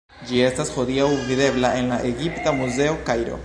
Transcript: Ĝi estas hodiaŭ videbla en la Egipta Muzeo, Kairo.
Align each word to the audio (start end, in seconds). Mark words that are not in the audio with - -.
Ĝi 0.29 0.39
estas 0.45 0.71
hodiaŭ 0.77 1.05
videbla 1.27 1.73
en 1.83 1.93
la 1.95 1.99
Egipta 2.15 2.55
Muzeo, 2.63 2.97
Kairo. 3.11 3.39